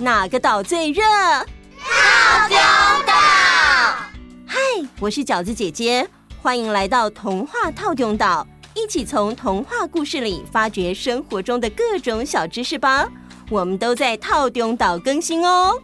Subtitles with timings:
[0.00, 1.02] 哪个岛最热？
[1.02, 2.56] 套丢
[3.04, 3.12] 岛。
[4.46, 4.56] 嗨，
[5.00, 6.08] 我是饺子姐姐，
[6.40, 13.08] 欢迎来到童话套丢岛，一起从童话故事里发掘生活中的各种小知识吧。
[13.50, 15.82] 我们都在套丢岛更新哦。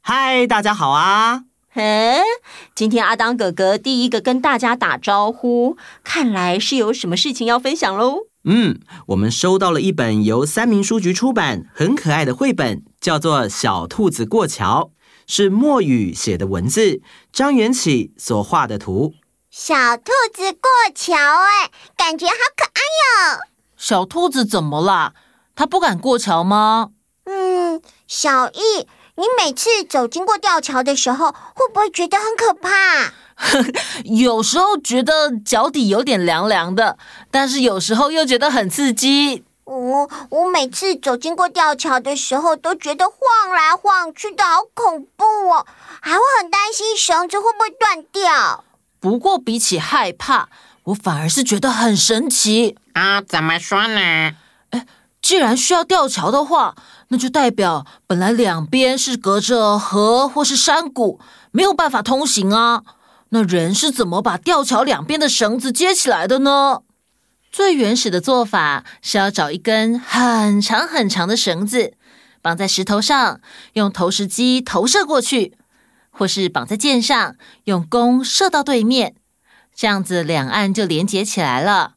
[0.00, 1.42] 嗨，大家好啊！
[1.72, 2.20] 嘿，
[2.76, 8.29] 今天阿当哥哥第一个跟大家打招呼，看来是有什么事情要分享喽。
[8.44, 14.92] 嗯，我们收到了一本由三明书局出版、很可爱的绘本，叫做《小兔子过桥》，
[15.30, 19.12] 是墨雨写的文字，张元启所画的图。
[19.50, 22.80] 小兔子过桥，哎，感觉好可爱
[23.34, 23.40] 哟！
[23.76, 25.12] 小兔子怎么啦？
[25.54, 26.92] 它不敢过桥吗？
[27.24, 33.12] 嗯，小易，你每次走经过吊桥的时候，会不会觉得很可怕？
[34.04, 36.98] 有时候觉得脚底有点凉凉的，
[37.30, 39.44] 但是有时候又觉得很刺激。
[39.64, 43.16] 我、哦、我每次走经过吊桥的时候，都觉得晃
[43.54, 45.64] 来晃去的好恐怖哦，
[46.00, 48.64] 还会很担心绳子会不会断掉。
[48.98, 50.48] 不过比起害怕，
[50.84, 53.20] 我反而是觉得很神奇啊！
[53.22, 54.32] 怎么说呢？
[54.70, 54.86] 哎，
[55.22, 56.74] 既然需要吊桥的话，
[57.08, 61.20] 那就代表本来两边是隔着河或是山谷，
[61.52, 62.82] 没有办法通行啊。
[63.30, 66.82] 那人是怎么把吊桥两边的绳子接起来的呢？
[67.52, 71.94] 最原始的做法是要找一根很长很长的绳子，
[72.42, 73.40] 绑在石头上，
[73.74, 75.56] 用投石机投射过去，
[76.10, 79.14] 或是绑在箭上，用弓射到对面，
[79.74, 81.94] 这样子两岸就连接起来了。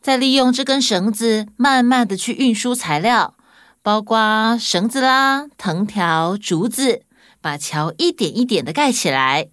[0.00, 3.36] 再利用这根绳子，慢慢的去运输材料，
[3.82, 7.02] 包括绳子啦、藤条、竹子，
[7.40, 9.46] 把桥一点一点的盖起来。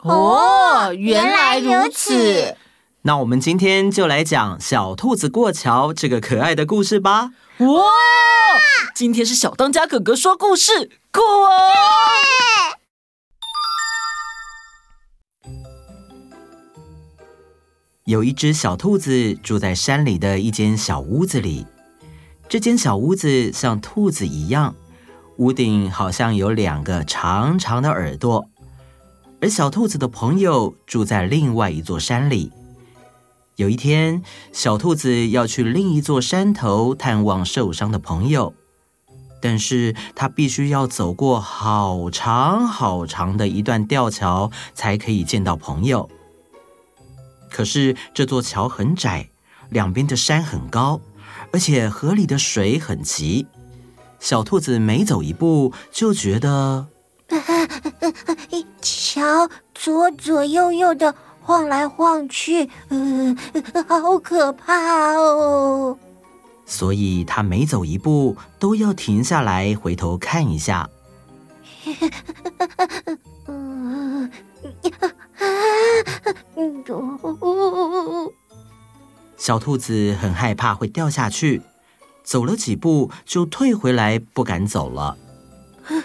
[0.00, 2.56] 哦，原来如此。
[3.02, 7.30] 那我们今天就来讲小兔子过桥这个可爱的故事吧。
[7.58, 7.82] 哇，
[8.94, 11.70] 今天是小当家哥哥说故事，酷哦！
[18.04, 21.66] 有一只小兔子住在山里的一间小屋子里，
[22.48, 24.74] 这间小屋子像兔子一样，
[25.38, 28.48] 屋顶好像有两个长长的耳朵。
[29.40, 32.50] 而小兔子的朋友住在另外一座山里。
[33.56, 38.54] 有一天，小兔子要去另一座山头探望受伤的朋友，
[39.40, 46.08] 但是它必须要走过好长好长的一段吊桥，才可以见到朋友。
[47.50, 49.30] 可是这座桥很窄，
[49.70, 51.00] 两边的山很高，
[51.52, 53.46] 而且河里的水很急。
[54.20, 56.88] 小兔子每走一步，就觉得。
[59.16, 63.34] 桥左左右右的晃来晃去，嗯，
[63.88, 65.96] 好可怕哦！
[66.66, 70.90] 所以他每走一步都要停下来回头看一下。
[79.38, 81.62] 小兔子很害怕会掉下去，
[82.22, 85.16] 走了几步就退回来，不敢走了。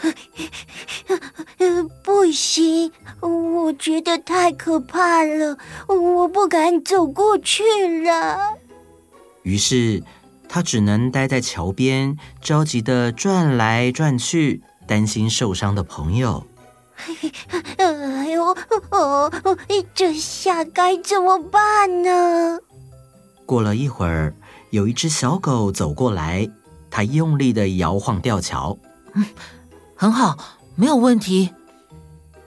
[2.03, 2.91] 不行，
[3.21, 5.57] 我觉得太可怕了，
[5.87, 7.63] 我不敢走过去
[8.03, 8.57] 了。
[9.43, 10.03] 于是，
[10.47, 16.45] 他只能待在桥边，着急的转来转去，担心受伤的朋友。
[17.77, 18.55] 哎呦，
[18.91, 19.31] 哦，
[19.95, 22.59] 这下该怎么办呢？
[23.45, 24.35] 过了一会儿，
[24.69, 26.47] 有一只小狗走过来，
[26.91, 28.77] 它用力的摇晃吊桥。
[29.13, 29.25] 嗯，
[29.95, 30.37] 很好，
[30.75, 31.53] 没有问题。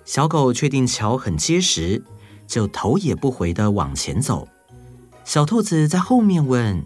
[0.04, 2.02] 小狗确定桥很结实，
[2.46, 4.48] 就头也不回的往前走。
[5.24, 6.84] 小兔子在后面问：“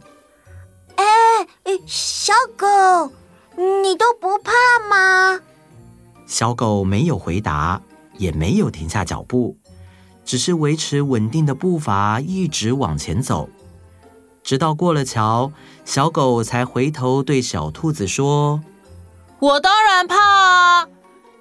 [0.97, 1.05] 哎，
[1.87, 3.13] 小狗，
[3.83, 4.53] 你都不怕
[4.89, 5.41] 吗？”
[6.27, 7.81] 小狗没有回答，
[8.19, 9.57] 也没有停下脚步，
[10.25, 13.49] 只是维持稳定的步伐，一直往前走。
[14.45, 15.51] 直到过了桥，
[15.85, 18.63] 小狗才回头对小兔子说
[19.41, 20.89] ：“我当然怕啊，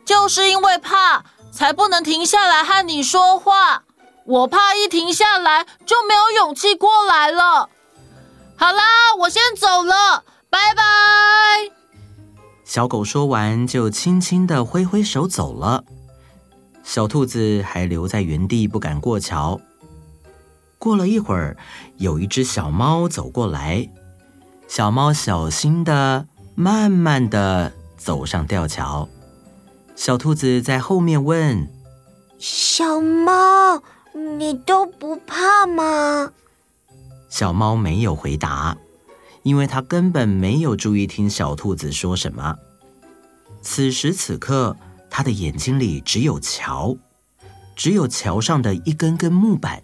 [0.07, 3.81] 就是因为怕。”才不能停下来和你说话，
[4.25, 7.69] 我怕一停下来就没有勇气过来了。
[8.55, 10.83] 好啦，我先走了，拜拜。
[12.63, 15.83] 小狗说完就轻轻的挥挥手走了，
[16.83, 19.59] 小兔子还留在原地不敢过桥。
[20.77, 21.57] 过了一会儿，
[21.95, 23.89] 有一只小猫走过来，
[24.67, 29.09] 小猫小心的、慢慢的走上吊桥。
[29.97, 31.67] 小兔子在后面问
[32.37, 33.81] ：“小猫，
[34.37, 36.31] 你都不怕吗？”
[37.27, 38.77] 小猫没有回答，
[39.41, 42.55] 因为它根本没有注意听小兔子说什么。
[43.63, 44.77] 此时此刻，
[45.09, 46.95] 它的眼睛里只有桥，
[47.75, 49.81] 只有桥上的一根根木板。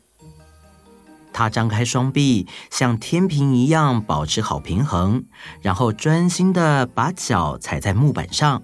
[1.34, 5.26] 它张开双臂，像天平一样保持好平衡，
[5.60, 8.62] 然后专心的把脚踩在木板上，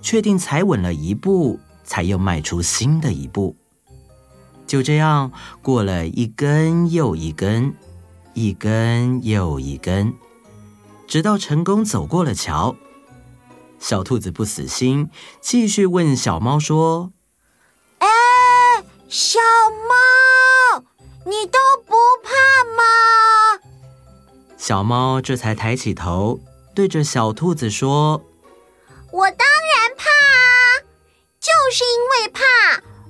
[0.00, 3.56] 确定踩稳了一步，才又迈出新的一步。
[4.66, 7.74] 就这样过了一根又一根，
[8.34, 10.12] 一根又一根，
[11.06, 12.76] 直到成功走过了桥。
[13.80, 15.08] 小兔子不死心，
[15.40, 17.12] 继续问小猫说
[18.00, 18.08] ：“哎，
[19.08, 19.38] 小
[19.88, 20.84] 猫，
[21.24, 22.30] 你都不怕
[22.76, 23.62] 吗？”
[24.58, 26.40] 小猫这才抬起头，
[26.74, 28.22] 对着小兔子说
[29.12, 29.46] ：“我当
[31.68, 32.42] 就是因为怕。”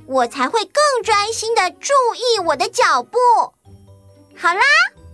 [0.06, 3.18] 我才会更专心的注意我的脚步。
[4.34, 4.62] 好啦，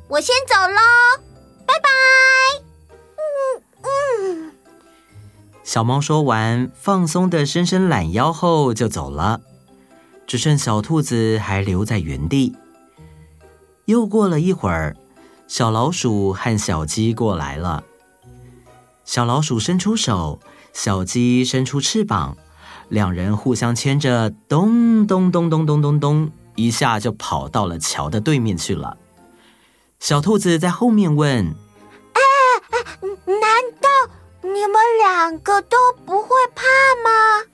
[0.09, 0.81] 我先走喽，
[1.67, 1.91] 拜拜。
[3.19, 4.53] 嗯嗯。
[5.63, 9.41] 小猫说完，放松的伸伸懒腰后就走了，
[10.29, 12.57] 只剩小兔子还留在原地。
[13.87, 14.97] 又过了一会儿，
[15.49, 17.83] 小老鼠和小鸡过来了。
[19.05, 20.39] 小老鼠伸出手，
[20.73, 22.39] 小鸡伸出翅膀。
[22.89, 28.97] 两人互相牵着，咚咚咚咚咚咚咚，一下就跑到了桥的对面去了。
[29.99, 31.55] 小兔子在后面问
[32.13, 32.21] ：“哎
[32.71, 32.79] 哎，
[33.27, 33.41] 难
[33.81, 33.89] 道
[34.43, 36.63] 你们两个都不会怕
[37.03, 37.47] 吗？”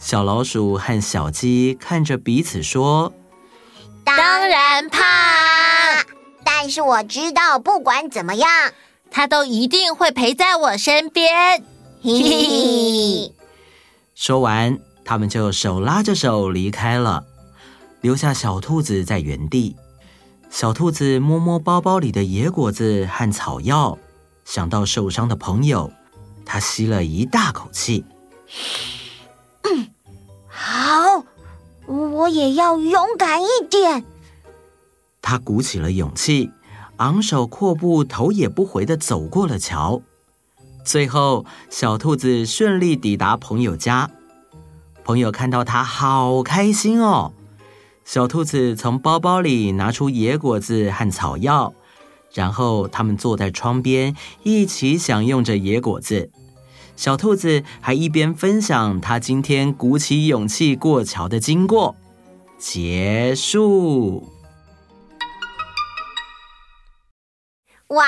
[0.00, 3.12] 小老鼠和小鸡看着彼此说
[4.04, 4.98] ：“当然怕，
[6.42, 8.50] 但是我知道，不管怎么样，
[9.10, 11.62] 它都一定会陪在我身边。”
[12.02, 13.32] 嘿嘿嘿。
[14.14, 17.24] 说完，他们就手拉着手离开了，
[18.00, 19.76] 留下小兔子在原地。
[20.50, 23.98] 小兔子摸摸包包里的野果子和草药，
[24.44, 25.90] 想到受伤的朋友，
[26.44, 28.04] 他吸了一大口气。
[29.62, 29.88] 嗯，
[30.46, 31.24] 好，
[31.86, 34.04] 我也要勇敢一点。
[35.22, 36.50] 他鼓起了勇气，
[36.98, 40.02] 昂首阔步，头也不回的走过了桥。
[40.84, 44.10] 最后，小兔子顺利抵达朋友家。
[45.04, 47.32] 朋友看到它，好开心哦。
[48.04, 51.72] 小兔子从包包里拿出野果子和草药，
[52.34, 56.30] 然后他们坐在窗边，一起享用着野果子。
[56.96, 61.96] 小兔子还一边分享他今天鼓起勇气过桥的经过。
[62.58, 64.28] 结束。
[67.88, 68.04] 哇！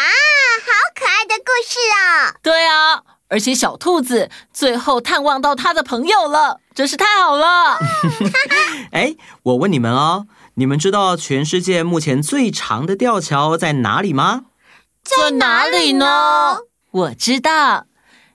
[1.45, 7.79] 故事啊，对啊，而且小兔子最后探望到他的朋友了，真是太好了。
[8.93, 9.15] 哎，
[9.45, 14.47] 我问你们哦，你们知道全世界目前最长的吊桥在哪里吗？
[15.03, 16.61] 在哪里呢？
[16.91, 17.87] 我知道，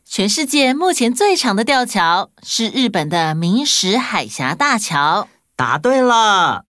[0.06, 5.28] 全世界目前最长的吊桥是日本的明石海峡大桥。
[5.56, 6.66] 答对了，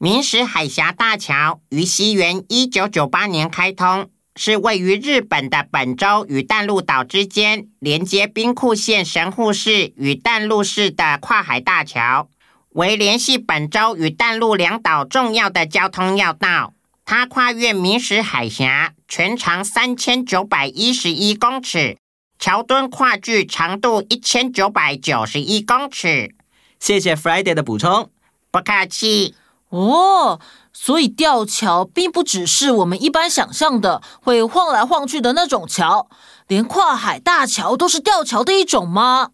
[0.00, 4.08] 明石海峡大桥于西元一九九八年开通。
[4.36, 12.28] 是位于日本的本州与淡路岛之间，连接兵库县神户市与淡路市的跨海大桥，
[12.68, 16.74] 为联系本州与淡路两岛重要的交通要道。
[17.04, 21.98] 它跨越明石海峡，全长三千九百一十一公尺，
[22.38, 26.36] 桥墩跨距长度一千九百九十一公尺。
[26.78, 28.08] 谢谢 Friday 的补充，
[28.52, 29.34] 不客气。
[29.68, 30.40] 哦。
[30.72, 36.08] 所以吊桥并不只是我们一般想象的会晃来晃去的那种桥，
[36.46, 39.30] 连跨海大桥都是吊桥的一种吗？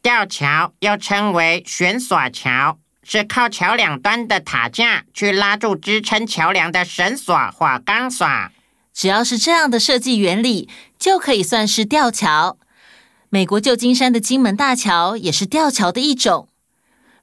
[0.00, 8.26] 吊桥又称为悬索桥，是靠桥两端的塔架去拉住支撑桥梁的绳索或钢索。
[8.94, 12.56] 只要是这样的设计原理，就可以算是吊桥。
[13.28, 16.48] 美国旧金山的金门大桥也是吊桥的一种。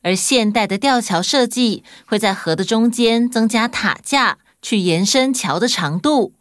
[0.03, 6.33] 而现代的吊桥设计会在河的中间增加塔架，去延伸桥的长度。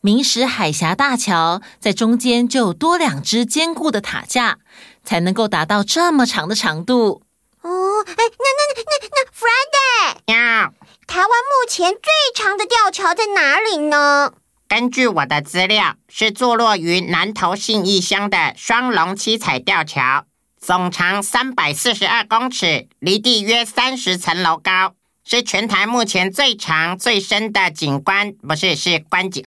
[0.00, 4.56] 明石海峡大桥在中间就有多两只坚固的塔架，
[5.04, 7.22] 才能够达到这么长的长度。
[7.60, 7.68] 哦，
[8.06, 10.72] 哎，那那那那那 Friday 呀，
[11.06, 14.32] 台湾目前最长的吊桥在哪里呢？
[14.66, 20.24] 根据我的资料，是坐落于南投信义乡的双龙七彩吊桥。
[20.60, 24.92] 总长三百四十二公尺，离地约三十层楼高，
[25.24, 29.42] 是全台目前最长最深的景观，不是，是观景，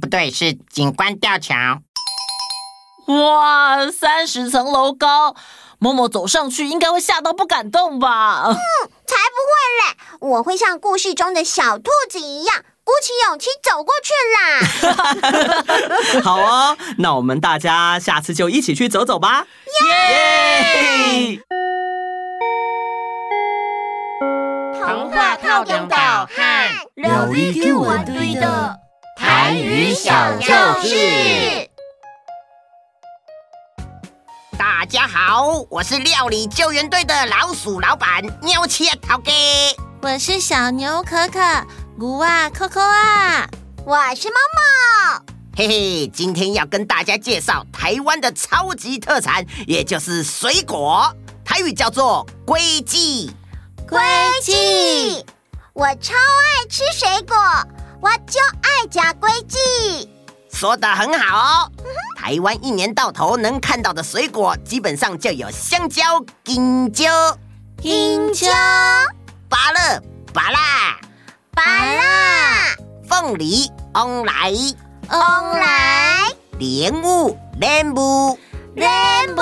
[0.00, 1.54] 不对，是景观吊桥。
[3.06, 5.36] 哇，三十层楼高，
[5.78, 8.42] 默默走上去应该会吓到不敢动吧？
[8.48, 12.64] 嗯，才不会嘞，我会像故事中的小兔子一样，
[13.02, 16.22] 起勇气走过去啦。
[16.24, 19.46] 好哦，那我们大家下次就一起去走走吧。
[19.86, 21.40] 耶！
[24.82, 26.32] 童话透中岛和
[26.94, 28.76] 料理给我堆的
[29.16, 31.68] 台语小教室。
[34.58, 39.30] 大家好，我是料理救援队的老鼠老板喵切头哥。
[40.02, 41.38] 我是小牛可可，
[41.96, 43.46] 牛啊扣扣啊，
[43.84, 45.22] 我是猫猫。
[45.56, 53.30] 嘿嘿，今天要跟大家介绍台湾的超级特产，也就是水果，台语叫做龟记。
[53.88, 53.98] 龟
[54.42, 55.24] 记，
[55.74, 57.36] 我超爱吃水果，
[58.00, 60.08] 我就爱加龟记。
[60.52, 61.72] 说的很好哦。
[62.16, 66.02] 台湾一年到头能看到的水果，基本上就有香蕉、
[66.44, 67.36] 金蕉、
[67.82, 68.48] 金蕉、
[69.48, 70.58] 芭乐、芭乐、
[71.52, 72.00] 芭乐、
[73.08, 74.52] 凤梨、翁来、
[75.10, 78.38] 翁来、莲雾、莲雾、
[78.74, 78.88] 莲
[79.36, 79.40] 雾。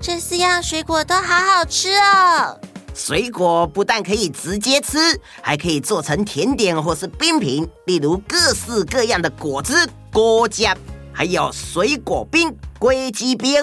[0.00, 2.58] 这四样水果都好好吃哦。
[2.94, 4.98] 水果不但可以直接吃，
[5.40, 10.64] 还可以做成甜点或是冰品，例如各式各样的果汁、果汁。
[11.12, 13.62] 还有水果冰、龟记冰、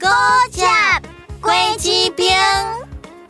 [0.00, 0.08] 果
[0.52, 0.62] 汁、
[1.40, 2.34] 龟记冰。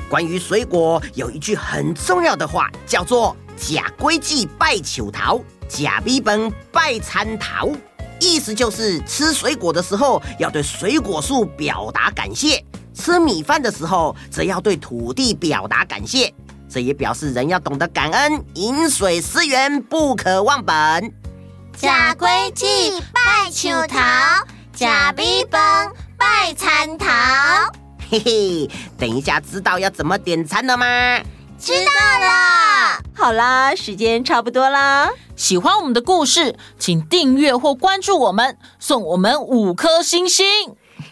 [0.09, 7.69] 关于水果，有一句很重要的话，叫做“吃龟记拜树头，吃米饭拜参桃”，
[8.21, 16.33] 意思就是吃水果的时候要对水果树表达感谢，吃米饭的时候则要对土地表达感谢。
[16.69, 21.13] 这也表示人要懂得感恩，饮水思源，不可忘本。
[21.77, 21.87] 吃
[22.19, 22.67] 龟记
[23.13, 23.99] 拜树头，
[24.75, 24.85] 吃
[25.17, 27.86] 米饭拜参桃。
[28.11, 30.87] 嘿嘿，等一下知道要怎么点餐了吗？
[31.59, 33.03] 知道了。
[33.15, 35.11] 好啦，时间差不多啦。
[35.35, 40.47] 喜欢我们的故事，请订阅或关注我们，送我们五颗星星。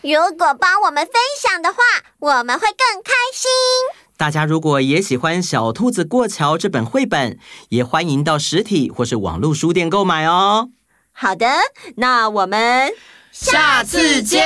[0.03, 1.79] 如果帮我们分享的话，
[2.19, 3.51] 我们会更开心。
[4.17, 7.39] 大家如果也喜欢《小兔子过桥》这本绘本，
[7.71, 10.69] 也欢迎到实体或是网络书店购买哦。
[11.13, 11.47] 好的，
[11.97, 12.93] 那我们
[13.33, 14.45] 下次见，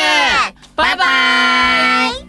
[0.75, 2.28] 拜拜。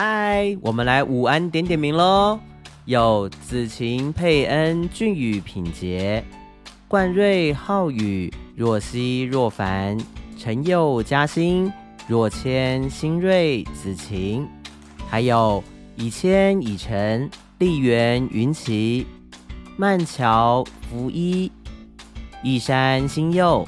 [0.00, 2.38] 嗨，我们来午安点点名喽！
[2.84, 6.22] 有子晴、佩恩、俊宇、品杰、
[6.86, 9.98] 冠瑞、浩宇、若曦、若凡、
[10.36, 11.72] 陈佑、嘉欣。
[12.06, 14.46] 若谦、新瑞、子晴，
[15.08, 15.64] 还有
[15.96, 17.28] 以谦、以晨、
[17.58, 19.04] 丽媛、云奇、
[19.76, 21.50] 曼乔、福一、
[22.44, 23.66] 一山、新佑、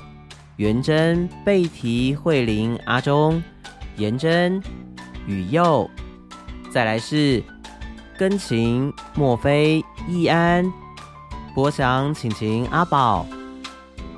[0.58, 3.42] 元珍、贝提、慧玲、阿忠、
[3.96, 4.62] 颜真、
[5.26, 5.90] 雨佑，
[6.70, 7.42] 再来是
[8.16, 10.72] 根琴、莫非、易安、
[11.54, 13.26] 博祥、晴晴、阿宝、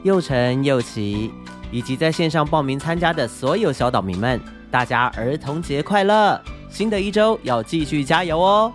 [0.02, 1.32] 佑成、佑琪。
[1.75, 4.38] 以及在线上报名参加的所有小岛民们，
[4.71, 6.38] 大家儿童节快乐！
[6.68, 8.71] 新的一周要继续加油哦！